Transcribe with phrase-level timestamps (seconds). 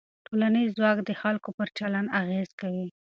[0.25, 2.87] ټولنیز ځواک د خلکو پر چلند اغېز کوي.